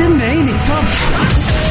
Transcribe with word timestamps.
سمعين 0.00 0.48
التوب 0.48 0.84
وين 1.20 1.69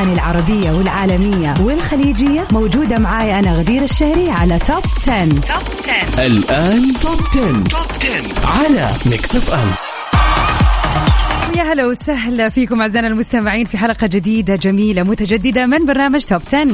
الأغاني 0.00 0.14
العربية 0.14 0.70
والعالمية 0.70 1.54
والخليجية 1.60 2.46
موجودة 2.52 2.98
معاي 2.98 3.38
أنا 3.38 3.56
غدير 3.56 3.82
الشهري 3.82 4.30
على 4.30 4.58
Top 4.58 4.82
10. 5.08 5.28
Top 5.28 5.40
10 6.14 6.26
الآن 6.26 6.92
Top 7.02 7.20
10. 7.30 7.64
Top 7.64 7.86
10 8.00 8.46
على 8.46 8.90
Mix 9.06 9.36
FM 9.36 9.68
يا 11.56 11.72
هلا 11.72 11.86
وسهلا 11.86 12.48
فيكم 12.48 12.80
أعزائنا 12.80 13.08
المستمعين 13.08 13.64
في 13.66 13.78
حلقة 13.78 14.06
جديدة 14.06 14.56
جميلة 14.56 15.02
متجددة 15.02 15.66
من 15.66 15.86
برنامج 15.86 16.24
Top 16.24 16.42
10 16.52 16.64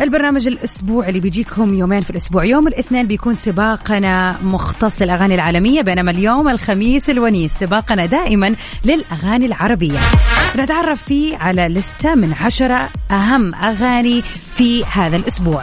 البرنامج 0.00 0.46
الأسبوع 0.46 1.08
اللي 1.08 1.20
بيجيكم 1.20 1.74
يومين 1.74 2.00
في 2.00 2.10
الأسبوع. 2.10 2.44
يوم 2.44 2.68
الاثنين 2.68 3.06
بيكون 3.06 3.36
سباقنا 3.36 4.36
مختص 4.42 5.02
للأغاني 5.02 5.34
العالمية 5.34 5.82
بينما 5.82 6.10
اليوم 6.10 6.48
الخميس 6.48 7.10
الونيس 7.10 7.52
سباقنا 7.54 8.06
دائما 8.06 8.54
للأغاني 8.84 9.46
العربية. 9.46 9.98
نتعرف 10.56 11.02
فيه 11.02 11.36
على 11.36 11.68
لستة 11.68 12.14
من 12.14 12.34
عشرة 12.40 12.88
أهم 13.10 13.54
أغاني 13.54 14.22
في 14.54 14.84
هذا 14.84 15.16
الأسبوع. 15.16 15.62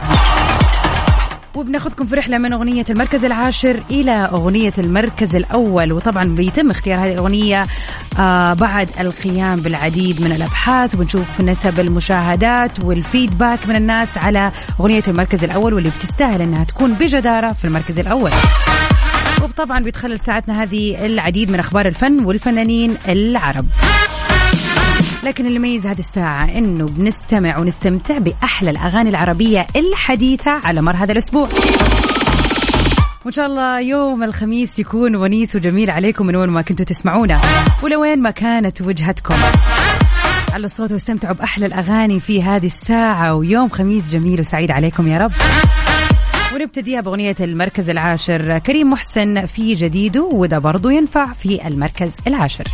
وبناخذكم 1.56 2.06
في 2.06 2.14
رحلة 2.14 2.38
من 2.38 2.52
أغنية 2.52 2.84
المركز 2.90 3.24
العاشر 3.24 3.82
إلى 3.90 4.12
أغنية 4.12 4.72
المركز 4.78 5.36
الأول. 5.36 5.92
وطبعا 5.92 6.24
بيتم 6.24 6.70
اختيار 6.70 7.00
هذه 7.00 7.12
الأغنية 7.12 7.66
آه 8.18 8.54
بعد 8.54 8.88
القيام 9.00 9.60
بالعديد 9.60 10.20
من 10.22 10.32
الأبحاث. 10.32 10.94
وبنشوف 10.94 11.40
نسب 11.40 11.80
المشاهدات 11.80 12.84
والفيدباك 12.84 13.58
من 13.68 13.76
الناس 13.76 14.18
على 14.18 14.52
أغنية 14.80 15.02
المركز 15.08 15.44
الأول 15.44 15.74
واللي 15.74 15.90
بتستاهل 15.90 16.42
أنها 16.42 16.64
تكون 16.64 16.94
بجدارة 16.94 17.52
في 17.52 17.64
المركز 17.64 17.98
الأول. 17.98 18.30
وطبعا 19.42 19.80
بيتخلل 19.80 20.20
ساعتنا 20.20 20.62
هذه 20.62 21.06
العديد 21.06 21.50
من 21.50 21.58
أخبار 21.58 21.86
الفن 21.86 22.24
والفنانين 22.24 22.96
العرب. 23.08 23.66
لكن 25.26 25.46
اللي 25.46 25.56
يميز 25.56 25.86
هذه 25.86 25.98
الساعة 25.98 26.44
إنه 26.44 26.84
بنستمع 26.84 27.58
ونستمتع 27.58 28.18
بأحلى 28.18 28.70
الأغاني 28.70 29.10
العربية 29.10 29.66
الحديثة 29.76 30.50
على 30.50 30.82
مر 30.82 30.96
هذا 30.96 31.12
الأسبوع. 31.12 31.48
وإن 33.24 33.32
شاء 33.32 33.46
الله 33.46 33.80
يوم 33.80 34.22
الخميس 34.22 34.78
يكون 34.78 35.16
ونيس 35.16 35.56
وجميل 35.56 35.90
عليكم 35.90 36.26
من 36.26 36.36
وين 36.36 36.48
ما 36.48 36.62
كنتوا 36.62 36.84
تسمعونا 36.84 37.40
ولوين 37.82 38.22
ما 38.22 38.30
كانت 38.30 38.82
وجهتكم. 38.82 39.34
على 40.52 40.64
الصوت 40.64 40.92
واستمتعوا 40.92 41.34
بأحلى 41.34 41.66
الأغاني 41.66 42.20
في 42.20 42.42
هذه 42.42 42.66
الساعة 42.66 43.34
ويوم 43.34 43.68
خميس 43.68 44.12
جميل 44.12 44.40
وسعيد 44.40 44.70
عليكم 44.70 45.08
يا 45.08 45.18
رب. 45.18 45.32
ونبتديها 46.54 47.00
بأغنية 47.00 47.36
المركز 47.40 47.90
العاشر. 47.90 48.58
كريم 48.58 48.90
محسن 48.90 49.46
في 49.46 49.74
جديده 49.74 50.22
وده 50.22 50.58
برضو 50.58 50.90
ينفع 50.90 51.32
في 51.32 51.66
المركز 51.66 52.12
العاشر. 52.26 52.64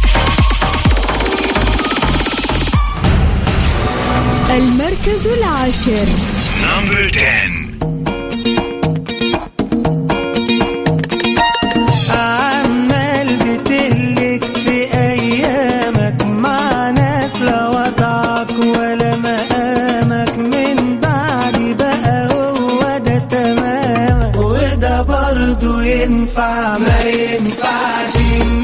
ده 22.99 23.19
تمامك. 23.19 24.37
وده 24.37 25.03
برضه 25.03 25.85
ينفع 25.85 26.79
ما 26.79 27.01
ينفعش. 27.01 28.17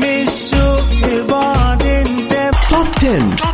مش 0.02 0.28
شوف 0.50 1.30
بعض 1.30 1.82
انت 1.82 2.50
Top 2.70 2.86
10. 3.02 3.47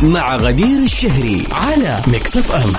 Top 0.00 0.16
10 0.16 0.20
مع 0.20 0.36
غدير 0.36 0.82
الشهري 0.82 1.46
على 1.52 2.00
Mix 2.06 2.36
FM 2.36 2.72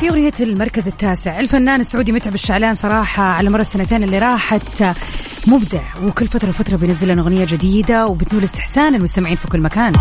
في 0.00 0.08
أغنية 0.08 0.32
المركز 0.40 0.86
التاسع. 0.86 1.40
الفنان 1.40 1.80
السعودي 1.80 2.12
متعب 2.12 2.34
الشعلان 2.34 2.74
صراحة 2.74 3.22
على 3.22 3.50
مر 3.50 3.60
السنتين 3.60 4.02
اللي 4.02 4.18
راحت 4.18 4.94
مبدع 5.46 5.80
وكل 6.02 6.28
فترة 6.28 6.48
وفترة 6.48 6.76
بينزل 6.76 7.08
لنا 7.08 7.22
أغنية 7.22 7.44
جديدة 7.44 8.06
وبتنول 8.06 8.44
استحسان 8.44 8.94
المستمعين 8.94 9.36
في 9.36 9.48
كل 9.48 9.60
مكان. 9.60 9.92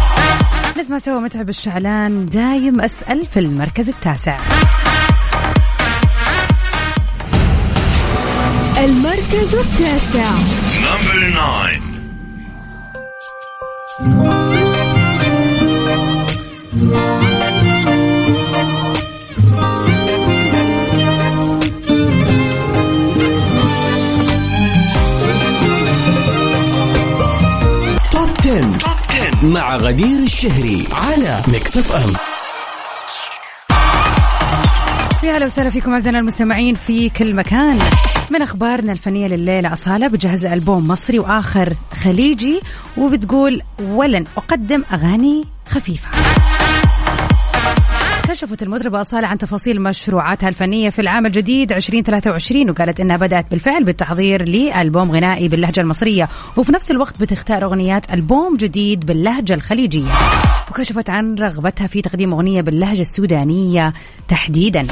نسمع 0.79 0.97
سوا 0.97 1.19
متعب 1.19 1.49
الشعلان 1.49 2.25
دايم 2.25 2.81
أسأل 2.81 3.25
في 3.25 3.39
المركز 3.39 3.89
التاسع. 3.89 4.39
المركز 8.77 9.55
التاسع. 9.55 10.31
نمبر 10.83 11.31
9 13.99 14.44
مع 29.45 29.75
غدير 29.75 30.19
الشهري 30.19 30.87
على 30.91 31.41
Mix 31.47 31.77
FM 31.77 32.13
يا 35.23 35.37
هلا 35.37 35.45
وسهلا 35.45 35.69
فيكم 35.69 35.93
أعزائنا 35.93 36.19
المستمعين 36.19 36.75
في 36.75 37.09
كل 37.09 37.33
مكان. 37.35 37.79
من 38.31 38.41
أخبارنا 38.41 38.91
الفنية 38.91 39.27
لليلة 39.27 39.73
أصالة 39.73 40.07
بتجهز 40.07 40.45
ألبوم 40.45 40.87
مصري 40.87 41.19
وآخر 41.19 41.73
خليجي 42.03 42.59
وبتقول 42.97 43.61
ولن 43.81 44.25
أقدم 44.37 44.83
أغاني 44.93 45.45
خفيفة. 45.69 46.09
كشفت 48.35 48.63
المطربة 48.63 49.01
أصالة 49.01 49.27
عن 49.27 49.37
تفاصيل 49.37 49.81
مشروعاتها 49.81 50.49
الفنية 50.49 50.89
في 50.89 50.99
العام 50.99 51.25
الجديد 51.25 51.71
2023 51.71 52.69
وقالت 52.69 52.99
إنها 52.99 53.17
بدأت 53.17 53.51
بالفعل 53.51 53.83
بالتحضير 53.83 54.49
لألبوم 54.49 55.11
غنائي 55.11 55.47
باللهجة 55.47 55.81
المصرية 55.81 56.29
وفي 56.57 56.71
نفس 56.71 56.91
الوقت 56.91 57.19
بتختار 57.19 57.63
أغنيات 57.63 58.13
ألبوم 58.13 58.57
جديد 58.57 59.05
باللهجة 59.05 59.53
الخليجية. 59.53 60.11
وكشفت 60.71 61.09
عن 61.09 61.35
رغبتها 61.35 61.87
في 61.87 62.01
تقديم 62.01 62.33
أغنية 62.33 62.61
باللهجة 62.61 63.01
السودانية 63.01 63.93
تحديدا. 64.27 64.87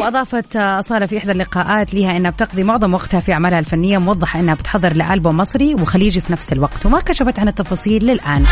وأضافت 0.00 0.56
اصاله 0.56 1.06
في 1.06 1.18
إحدى 1.18 1.32
اللقاءات 1.32 1.94
لها 1.94 2.16
إنها 2.16 2.30
بتقضي 2.30 2.64
معظم 2.64 2.94
وقتها 2.94 3.20
في 3.20 3.32
أعمالها 3.32 3.58
الفنية 3.58 3.98
موضحه 3.98 4.40
إنها 4.40 4.54
بتحضر 4.54 4.92
لألبوم 4.92 5.36
مصري 5.36 5.74
وخليجي 5.74 6.20
في 6.20 6.32
نفس 6.32 6.52
الوقت. 6.52 6.86
وما 6.86 7.00
كشفت 7.00 7.38
عن 7.38 7.48
التفاصيل 7.48 8.04
للآن. 8.04 8.44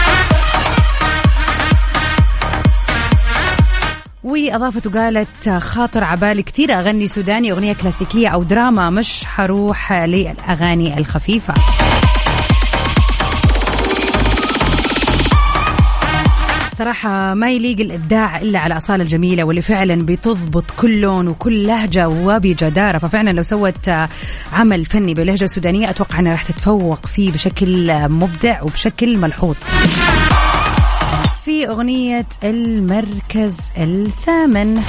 واضافت 4.24 4.86
وقالت 4.86 5.48
خاطر 5.48 6.04
عبالي 6.04 6.42
كتير 6.42 6.78
أغني 6.78 7.06
سوداني 7.06 7.52
أغنية 7.52 7.72
كلاسيكية 7.72 8.28
أو 8.28 8.42
دراما 8.42 8.90
مش 8.90 9.24
حروح 9.24 9.92
للأغاني 9.92 10.98
الخفيفة. 10.98 11.54
صراحة 16.78 17.34
ما 17.34 17.50
يليق 17.50 17.80
الإبداع 17.80 18.40
إلا 18.40 18.58
على 18.58 18.76
أصالة 18.76 19.02
الجميلة 19.02 19.44
واللي 19.44 19.62
فعلا 19.62 20.06
بتضبط 20.06 20.64
كل 20.76 21.00
لون 21.00 21.28
وكل 21.28 21.66
لهجة 21.66 22.08
وبجدارة. 22.08 22.98
ففعلا 22.98 23.30
لو 23.30 23.42
سوت 23.42 23.90
عمل 24.52 24.84
فني 24.84 25.14
بلهجة 25.14 25.46
سودانية 25.46 25.90
أتوقع 25.90 26.18
أنها 26.20 26.32
راح 26.32 26.42
تتفوق 26.42 27.06
فيه 27.06 27.32
بشكل 27.32 28.08
مبدع 28.08 28.62
وبشكل 28.62 29.18
ملحوظ. 29.18 29.56
في 31.48 31.68
أغنية 31.68 32.26
المركز 32.44 33.56
الثامن. 33.78 34.82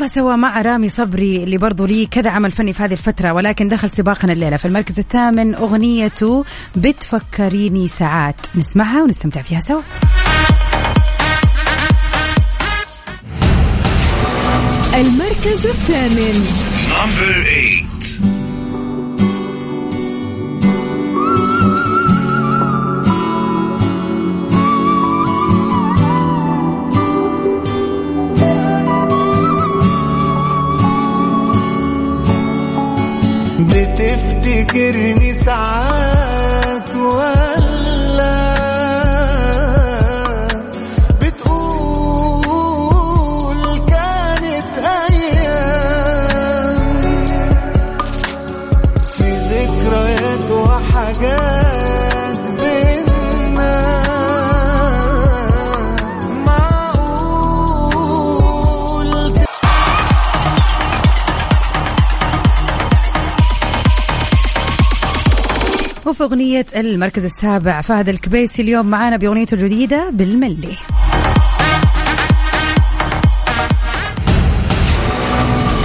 نطلع 0.00 0.14
سوا 0.14 0.36
مع 0.36 0.62
رامي 0.62 0.88
صبري 0.88 1.44
اللي 1.44 1.56
برضو 1.56 1.84
لي 1.84 2.06
كذا 2.06 2.30
عمل 2.30 2.50
فني 2.50 2.72
في 2.72 2.82
هذه 2.82 2.92
الفترة 2.92 3.32
ولكن 3.32 3.68
دخل 3.68 3.90
سباقنا 3.90 4.32
الليلة 4.32 4.56
في 4.56 4.64
المركز 4.64 4.98
الثامن 4.98 5.54
أغنيته 5.54 6.44
بتفكريني 6.76 7.88
ساعات. 7.88 8.36
نسمعها 8.54 9.02
ونستمتع 9.02 9.42
فيها 9.42 9.60
سوا. 9.60 9.82
المركز 14.94 15.66
الثامن. 15.66 16.46
Number 16.90 17.46
eight. 17.46 18.49
بتفتكرني 34.74 35.34
ساعات 35.34 36.90
ولا 36.96 37.39
وفي 66.10 66.22
أغنية 66.22 66.66
المركز 66.76 67.24
السابع 67.24 67.80
فهد 67.80 68.08
الكبيسي 68.08 68.62
اليوم 68.62 68.86
معانا 68.86 69.16
بأغنيته 69.16 69.54
الجديدة 69.54 70.10
بالملي. 70.10 70.76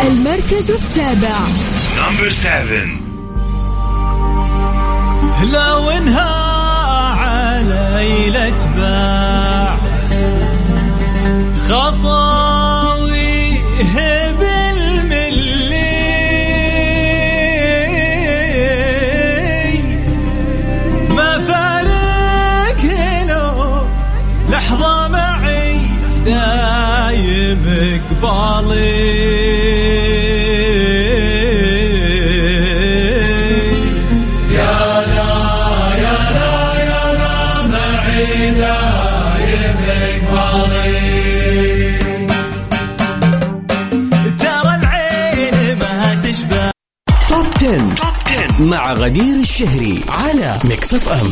المركز 0.07 0.71
السابع. 0.71 1.37
Number 1.95 2.29
seven. 2.29 2.87
لو 5.43 5.89
انها 5.89 6.31
علي 7.11 8.29
لتباع 8.29 9.77
خطاوي 11.69 12.54
مع 48.65 48.93
غدير 48.93 49.35
الشهري 49.39 50.01
على 50.09 50.57
Mix 50.63 50.93
FM 50.93 51.29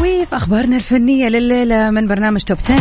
وفي 0.00 0.36
أخبارنا 0.36 0.76
الفنية 0.76 1.28
لليلة 1.28 1.90
من 1.90 2.08
برنامج 2.08 2.42
Top 2.42 2.58
10 2.64 2.76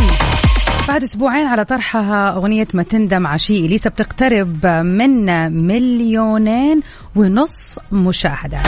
بعد 0.88 1.04
أسبوعين 1.04 1.48
على 1.48 1.66
طرحها 1.66 2.36
أغنية 2.36 2.68
ما 2.74 2.83
تندم 2.83 3.27
عشي 3.27 3.66
إليسا 3.66 3.89
بتقترب 3.89 4.66
من 4.66 5.25
مليونين 5.68 6.81
ونص 7.16 7.80
مشاهدة. 7.92 8.60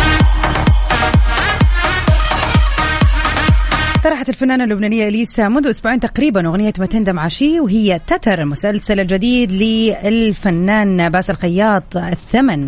طرحت 4.07 4.30
الفنانة 4.30 4.63
اللبنانية 4.63 5.07
إليسا 5.07 5.48
منذ 5.48 5.68
أسبوعين 5.68 6.00
تقريبا 6.00 6.48
أغنية 6.48 6.74
ما 6.80 6.86
تندم 6.86 7.19
عشي 7.19 7.59
وهي 7.59 8.00
تتر 8.07 8.42
المسلسل 8.42 9.00
الجديد 9.00 9.51
للفنان 9.51 11.09
باسل 11.09 11.33
الخياط 11.33 11.98
الثمن 11.98 12.68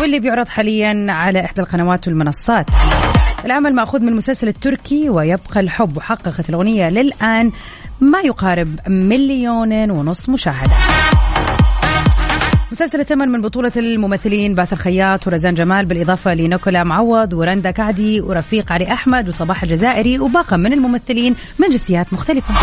واللي 0.00 0.20
بيعرض 0.20 0.48
حاليا 0.48 1.06
على 1.08 1.44
إحدى 1.44 1.60
القنوات 1.60 2.08
والمنصات. 2.08 2.66
العمل 3.44 3.74
مأخوذ 3.74 4.00
من 4.00 4.08
المسلسل 4.08 4.48
التركي 4.48 5.10
ويبقى 5.10 5.60
الحب 5.60 5.96
وحققت 5.96 6.48
الأغنية 6.48 6.90
للآن 6.90 7.52
ما 8.00 8.20
يقارب 8.20 8.80
مليون 8.88 9.90
ونص 9.90 10.28
مشاهدة. 10.28 10.72
مسلسل 12.72 13.00
الثمن 13.00 13.28
من 13.28 13.40
بطولة 13.40 13.72
الممثلين 13.76 14.54
باسل 14.54 14.76
خياط 14.76 15.26
ورزان 15.26 15.54
جمال 15.54 15.86
بالإضافة 15.86 16.34
لنيكولا 16.34 16.84
معوض 16.84 17.32
ورندا 17.32 17.70
كعدي 17.70 18.20
ورفيق 18.20 18.72
علي 18.72 18.92
أحمد 18.92 19.28
وصباح 19.28 19.62
الجزائري 19.62 20.18
وباقة 20.18 20.56
من 20.56 20.72
الممثلين 20.72 21.36
من 21.58 21.68
جنسيات 21.68 22.12
مختلفة. 22.12 22.54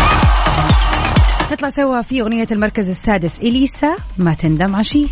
نطلع 1.52 1.68
سوا 1.68 2.02
في 2.02 2.20
أغنية 2.20 2.46
المركز 2.52 2.88
السادس 2.88 3.38
إليسا 3.38 3.96
ما 4.18 4.34
تندم 4.34 4.76
عشي. 4.76 5.06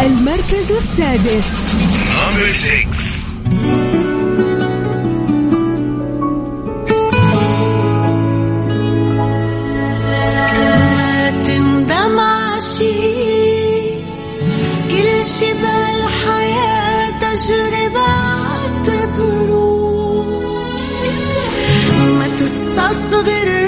المركز 0.00 0.72
السادس. 0.72 1.52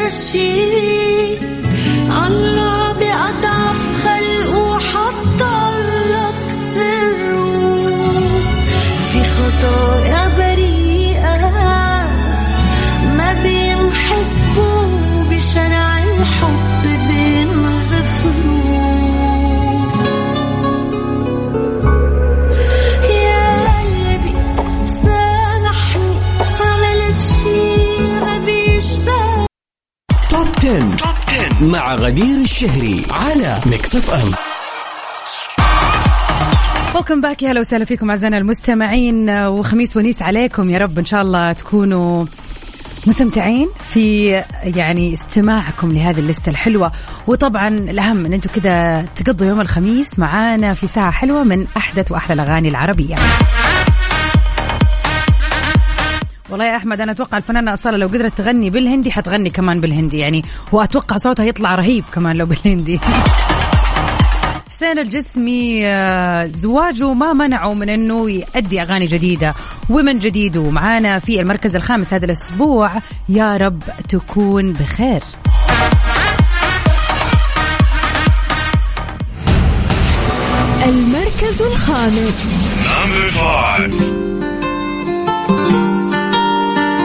تستصغر 0.08 0.32
شي 0.32 1.38
10. 30.56 30.96
Top 30.96 31.14
10 31.28 31.64
مع 31.64 31.94
غدير 31.94 32.40
الشهري 32.40 33.02
على 33.10 33.60
Mix 33.66 33.96
FM 33.96 34.32
welcome 36.94 37.20
back 37.20 37.42
يا 37.42 37.50
هلا 37.50 37.60
وسهلا 37.60 37.84
فيكم 37.84 38.10
أعزائنا 38.10 38.38
المستمعين. 38.38 39.30
وخميس 39.30 39.96
ونيس 39.96 40.22
عليكم. 40.22 40.70
يا 40.70 40.78
رب 40.78 40.98
إن 40.98 41.04
شاء 41.04 41.22
الله 41.22 41.52
تكونوا 41.52 42.24
مستمتعين 43.06 43.68
في 43.90 44.28
يعني 44.64 45.12
استماعكم 45.12 45.88
لهذه 45.88 46.18
الليسته 46.18 46.50
الحلوة. 46.50 46.92
وطبعا 47.26 47.68
الأهم 47.68 48.26
إن 48.26 48.32
أنتم 48.32 48.50
كذا 48.60 49.04
تقضوا 49.16 49.46
يوم 49.46 49.60
الخميس 49.60 50.18
معانا 50.18 50.74
في 50.74 50.86
ساعة 50.86 51.10
حلوة 51.10 51.42
من 51.42 51.66
أحدث 51.76 52.12
وأحلى 52.12 52.34
الأغاني 52.34 52.68
العربية. 52.68 53.14
والله 56.50 56.64
يا 56.64 56.76
أحمد 56.76 57.00
أنا 57.00 57.12
أتوقع 57.12 57.38
الفنانه 57.38 57.72
اصاله 57.72 57.96
لو 57.96 58.06
قدرت 58.06 58.38
تغني 58.38 58.70
بالهندي 58.70 59.12
حتغني 59.12 59.50
كمان 59.50 59.80
بالهندي 59.80 60.18
يعني 60.18 60.42
وأتوقع 60.72 61.16
صوتها 61.16 61.44
يطلع 61.44 61.74
رهيب 61.74 62.04
كمان 62.12 62.36
لو 62.36 62.46
بالهندي. 62.46 63.00
حسين 64.70 64.98
الجسمي 64.98 65.86
آه، 65.86 66.46
زواجه 66.46 67.12
ما 67.12 67.32
منعه 67.32 67.74
من 67.74 67.88
إنه 67.88 68.30
يأدي 68.30 68.82
أغاني 68.82 69.06
جديدة 69.06 69.54
ومن 69.90 70.18
جديد 70.18 70.56
ومعانا 70.56 71.18
في 71.18 71.40
المركز 71.40 71.76
الخامس 71.76 72.14
هذا 72.14 72.24
الأسبوع 72.24 72.90
يا 73.28 73.56
رب 73.56 73.82
تكون 74.08 74.72
بخير. 74.72 75.22
المركز 80.84 81.62
الخامس. 81.62 82.68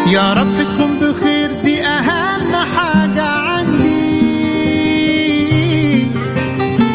يا 0.07 0.33
رب 0.33 0.63
تكون 0.73 0.99
بخير 0.99 1.51
دي 1.63 1.85
أهم 1.85 2.55
حاجة 2.75 3.23
عندي. 3.23 4.03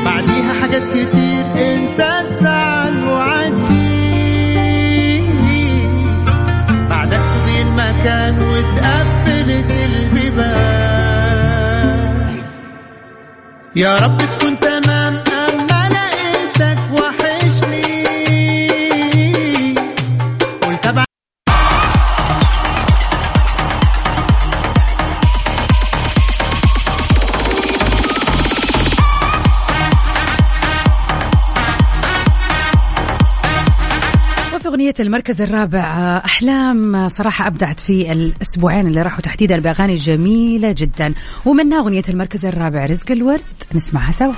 بعديها 0.04 0.52
حاجات 0.60 0.82
كتير 0.82 1.44
إنسى 1.56 2.08
الزعل 2.20 3.04
وعدي 3.04 3.98
بعدك 6.90 7.20
تضيع 7.34 7.60
المكان 7.62 8.34
واتقفلت 8.42 9.70
البيبان. 9.70 11.28
يا 13.76 13.96
رب 13.96 14.18
تكون 14.18 14.60
أغنية 34.88 35.06
المركز 35.06 35.42
الرابع 35.42 35.78
آه، 35.78 36.24
أحلام 36.24 37.08
صراحة 37.08 37.46
أبدعت 37.46 37.80
في 37.80 38.12
الأسبوعين 38.12 38.86
اللي 38.86 39.02
راحوا 39.02 39.20
تحديدا 39.20 39.60
بأغاني 39.60 39.94
جميلة 39.94 40.74
جدا. 40.78 41.14
ومنها 41.44 41.78
أغنية 41.80 42.02
المركز 42.08 42.46
الرابع 42.46 42.86
رزق 42.86 43.10
الورد. 43.10 43.40
نسمعها 43.74 44.12
سوا. 44.12 44.32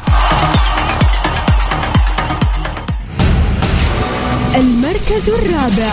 المركز 4.54 5.30
الرابع. 5.30 5.92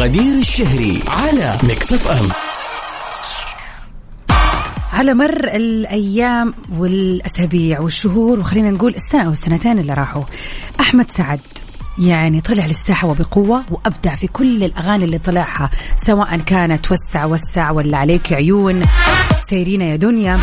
غدير 0.00 0.38
الشهري 0.38 1.00
على 1.08 1.56
Mix 1.62 1.92
FM 1.92 2.28
على 4.92 5.14
مر 5.14 5.44
الأيام 5.48 6.54
والأسابيع 6.72 7.80
والشهور 7.80 8.40
وخلينا 8.40 8.70
نقول 8.70 8.94
السنة 8.94 9.26
أو 9.26 9.30
السنتين 9.30 9.78
اللي 9.78 9.94
راحوا 9.94 10.22
أحمد 10.80 11.10
سعد 11.16 11.40
يعني 11.98 12.40
طلع 12.40 12.66
للساحة 12.66 13.08
وبقوة 13.08 13.62
وأبدع 13.70 14.14
في 14.14 14.26
كل 14.26 14.64
الأغاني 14.64 15.04
اللي 15.04 15.18
طلعها 15.18 15.70
سواء 15.96 16.36
كانت 16.36 16.92
وسع 16.92 17.24
وسع 17.24 17.70
ولا 17.70 17.96
عليك 17.98 18.32
عيون 18.32 18.82
سايرينا 19.38 19.84
يا 19.84 19.96
دنيا. 19.96 20.38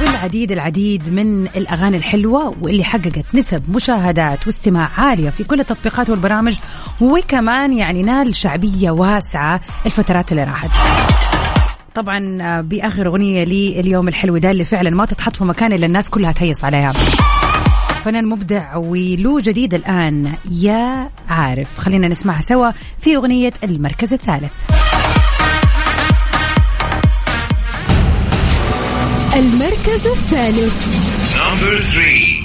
والعديد 0.00 0.52
العديد 0.52 1.12
من 1.12 1.46
الأغاني 1.46 1.96
الحلوة 1.96 2.54
واللي 2.60 2.84
حققت 2.84 3.34
نسب 3.34 3.62
مشاهدات 3.76 4.46
واستماع 4.46 4.88
عالية 4.98 5.30
في 5.30 5.44
كل 5.44 5.60
التطبيقات 5.60 6.10
والبرامج 6.10 6.58
وكمان 7.00 7.78
يعني 7.78 8.02
نال 8.02 8.34
شعبية 8.34 8.90
واسعة 8.90 9.60
الفترات 9.86 10.32
اللي 10.32 10.44
راحت. 10.44 10.70
طبعا 11.94 12.38
آه، 12.42 12.60
بآخر 12.60 13.06
أغنية 13.06 13.44
لي 13.44 13.80
اليوم 13.80 14.08
الحلو 14.08 14.36
ده 14.38 14.50
اللي 14.50 14.64
فعلا 14.64 14.90
ما 14.90 15.06
تتحط 15.06 15.36
في 15.36 15.44
مكان 15.44 15.72
إلا 15.72 15.86
الناس 15.86 16.10
كلها 16.10 16.32
تهيص 16.32 16.64
عليها. 16.64 16.92
فنان 18.04 18.26
مبدع 18.26 18.76
وله 18.76 19.40
جديد 19.40 19.74
الآن. 19.74 20.32
يا 20.50 21.10
عارف. 21.28 21.78
خلينا 21.78 22.08
نسمعها 22.08 22.40
سوا 22.40 22.70
في 23.00 23.16
أغنية 23.16 23.52
المركز 23.64 24.12
الثالث. 24.12 24.52
المركز 29.34 30.06
الثالث. 30.06 30.86
Number 31.36 31.80
three. 31.94 32.41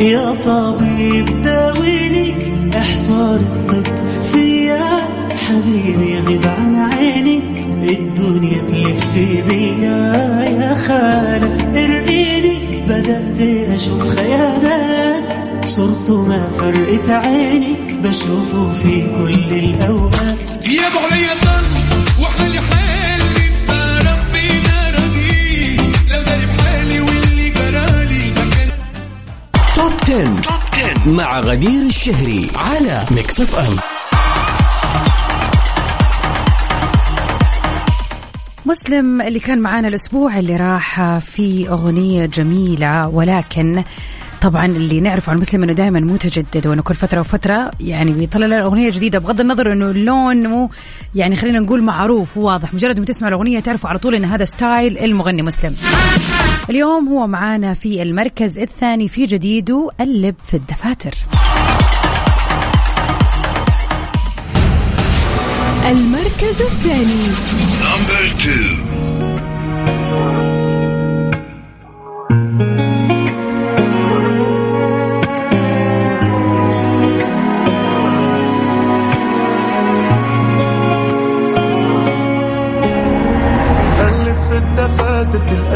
يا 0.00 0.34
طبيب 0.46 1.42
داويني 1.42 2.34
احضر 2.78 3.34
الطب 3.34 4.22
فيا 4.22 5.08
حبيبي 5.36 6.18
غيب 6.26 6.46
عن 6.46 6.76
عيني 6.76 7.40
الدنيا 7.98 8.58
تلف 8.68 9.14
بيا 9.48 10.44
يا 10.60 10.74
خالة. 10.74 11.84
ارقيني 11.84 12.84
بدأت 12.88 13.40
أشوف 13.70 14.02
خيالات 14.02 15.68
صرته 15.68 16.26
ما 16.26 16.48
فرقت 16.58 17.10
عيني 17.10 17.76
بشوفه 18.02 18.72
في 18.72 19.02
كل 19.02 19.54
الأوقات. 19.58 20.38
عليا 21.12 21.34
ضل 21.44 21.49
Top 29.80 29.92
10. 30.02 31.08
مع 31.10 31.40
غدير 31.40 31.82
الشهري 31.86 32.50
على 32.56 33.04
Mix 33.10 33.40
FM 33.40 33.76
مسلم 38.66 39.22
اللي 39.22 39.40
كان 39.40 39.60
معانا 39.60 39.88
الأسبوع 39.88 40.38
اللي 40.38 40.56
راح 40.56 41.18
في 41.18 41.68
أغنية 41.68 42.26
جميلة 42.26 43.08
ولكن 43.08 43.84
طبعا 44.40 44.66
اللي 44.66 45.00
نعرفه 45.00 45.32
عن 45.32 45.38
مسلم 45.38 45.62
إنه 45.62 45.72
دائما 45.72 46.00
متجدد 46.00 46.66
وإنه 46.66 46.82
كل 46.82 46.94
فترة 46.94 47.20
وفترة 47.20 47.70
يعني 47.80 48.12
بيطلع 48.12 48.46
لنا 48.46 48.62
أغنية 48.62 48.90
جديدة 48.90 49.18
بغض 49.18 49.40
النظر 49.40 49.72
إنه 49.72 49.90
اللون 49.90 50.46
مو 50.46 50.70
يعني 51.14 51.36
خلينا 51.36 51.58
نقول 51.58 51.82
معروف 51.82 52.36
وواضح. 52.36 52.74
مجرد 52.74 52.98
ما 52.98 53.04
تسمع 53.04 53.28
الأغنية 53.28 53.60
تعرفوا 53.60 53.90
على 53.90 53.98
طول 53.98 54.14
إن 54.14 54.24
هذا 54.24 54.44
style 54.44 54.98
المغني 54.98 55.42
مسلم. 55.42 55.74
اليوم 56.70 57.08
هو 57.08 57.26
معانا 57.26 57.74
في 57.74 58.02
المركز 58.02 58.58
الثاني 58.58 59.08
في 59.08 59.26
جديده 59.26 59.88
اللب 60.00 60.34
في 60.46 60.54
الدفاتر. 60.54 61.14
المركز 65.90 66.62
الثاني. 66.62 67.20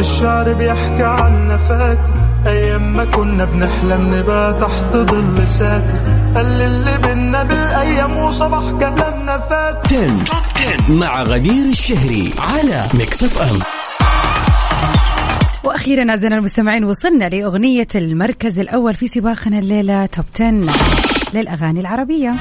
الشعر 0.04 0.52
بيحكي 0.52 1.02
عنا 1.02 1.56
فاتر 1.56 2.14
أيام 2.46 2.96
ما 2.96 3.04
كنا 3.04 3.44
بنحلم 3.44 4.14
نبقى 4.14 4.54
تحت 4.54 4.96
ظل 4.96 5.48
ساتر. 5.48 5.98
قال 6.34 6.46
اللي 6.46 6.98
بينا 7.02 7.42
بالأيام 7.42 8.18
وصباح 8.18 8.62
كلامنا 8.80 9.38
فاتر 9.38 10.10
10 10.56 10.92
مع 10.92 11.22
غدير 11.22 11.66
الشهري 11.66 12.30
على 12.38 12.84
Mix 12.94 13.22
FM 13.24 13.58
وأخيرا 15.64 16.10
أعزائنا 16.10 16.36
المستمعين 16.38 16.84
وصلنا 16.84 17.28
لأغنية 17.28 17.88
المركز 17.94 18.58
الأول 18.58 18.94
في 18.94 19.06
سباقنا 19.06 19.58
الليلة 19.58 20.06
Top 20.06 20.24
10 20.34 20.72
للأغاني 21.34 21.80
العربية. 21.80 22.34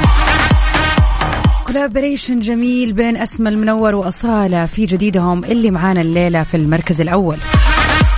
collaboration 1.68 2.40
جميل 2.40 2.94
بين 2.94 3.18
أسما 3.18 3.50
لمنور 3.50 3.96
وأصالة 3.96 4.66
في 4.66 4.86
جديدهم 4.86 5.44
اللي 5.44 5.72
معانا 5.72 6.02
الليلة 6.02 6.44
في 6.44 6.58
المركز 6.58 7.02
الأول. 7.02 7.38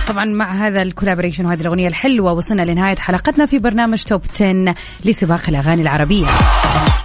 طبعا 0.08 0.24
مع 0.24 0.66
هذا 0.66 0.82
ال 0.82 0.87
collaboration 0.87 1.46
وهذه 1.46 1.60
الأغنية 1.60 1.88
الحلوة 1.88 2.32
وصلنا 2.32 2.62
لنهاية 2.62 2.96
حلقتنا 2.96 3.46
في 3.46 3.58
برنامج 3.58 4.02
Top 4.02 4.22
10 4.34 4.74
لسباق 5.04 5.40
الأغاني 5.48 5.82
العربية. 5.82 6.26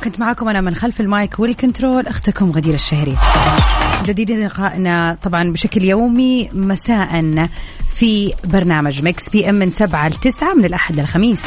كنت 0.04 0.20
معكم 0.20 0.50
أنا 0.50 0.62
من 0.62 0.76
خلف 0.76 1.02
ال 1.02 1.11
mic 1.11 1.40
وال 1.40 1.55
control 1.55 2.08
أختكم 2.08 2.52
غدير 2.52 2.74
الشهري. 2.74 3.16
جديد 4.04 4.32
لقائنا 4.32 5.18
طبعا 5.24 5.52
بشكل 5.52 5.84
يومي 5.84 6.50
مساء 6.54 7.48
في 7.96 8.34
برنامج 8.44 9.04
Mix 9.04 9.30
PM 9.30 9.56
من 9.56 9.72
7 9.72 10.08
ل 10.08 10.14
9 10.14 10.54
من 10.54 10.66
الأحد 10.66 11.00
للخميس 11.00 11.44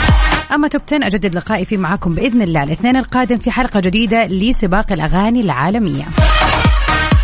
أما 0.55 0.69
Top 0.69 0.83
10 0.87 1.07
أجدد 1.07 1.35
لقائي 1.35 1.65
فيه 1.65 1.77
معكم 1.77 2.15
بإذن 2.15 2.43
الله. 2.43 2.63
الاثنين 2.63 2.97
القادم 2.97 3.37
في 3.37 3.51
حلقة 3.51 3.81
جديدة 3.81 4.27
لسباق 4.27 4.93
الأغاني 4.93 5.41
العالمية. 5.41 6.05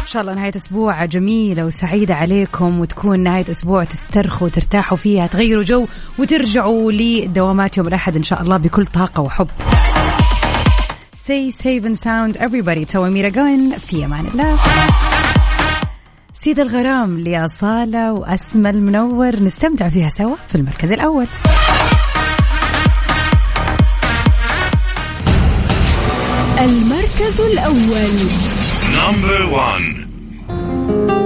إن 0.03 0.07
شاء 0.07 0.23
الله 0.23 0.35
نهاية 0.35 0.53
أسبوع 0.57 1.05
جميلة 1.05 1.65
وسعيدة 1.65 2.15
عليكم 2.15 2.81
وتكون 2.81 3.21
نهاية 3.21 3.51
أسبوع 3.51 3.85
تسترخوا 3.85 4.47
وترتاحوا 4.47 4.97
فيها 4.97 5.27
تغيروا 5.27 5.63
جو 5.63 5.87
وترجعوا 6.19 6.93
لدوامات 6.93 7.79
يوم 7.79 7.89
الأحد 7.89 8.17
إن 8.17 8.23
شاء 8.23 8.43
الله 8.43 8.57
بكل 8.57 8.87
طاقة 8.87 9.21
وحب. 9.21 9.49
Stay 11.15 11.51
safe 11.51 11.85
and 11.85 11.97
sound 11.97 12.41
everybody. 12.41 12.97
أميرة 12.97 13.29
جوين 13.29 13.71
في 13.71 14.05
أمان 14.05 14.27
الله. 14.35 14.59
سيد 16.45 16.61
الغرام 16.61 17.21
لأصالة 17.21 18.13
وأسمى 18.13 18.71
المنور 18.71 19.37
نستمتع 19.37 19.89
فيها 19.89 20.09
سوا 20.09 20.37
في 20.49 20.55
المركز 20.55 20.93
الأول. 20.93 21.27
المركز 26.61 27.41
الأول. 27.41 28.11
نمبر 28.97 29.43
1 29.53 31.20